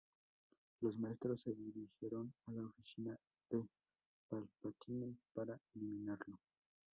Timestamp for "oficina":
2.65-3.15